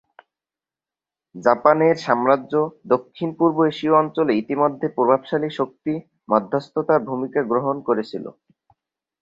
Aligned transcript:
জাপানের 1.35 1.95
সাম্রাজ্য, 1.97 2.53
দক্ষিণ-পূর্ব 2.85 3.57
এশীয় 3.65 3.93
অঞ্চলে 3.93 4.33
ইতিমধ্যে 4.35 4.87
প্রভাবশালী 4.97 5.49
শক্তি, 5.59 5.93
মধ্যস্থতার 6.29 7.01
ভূমিকা 7.09 7.41
গ্রহণ 7.43 7.75
করেছিল। 7.87 8.25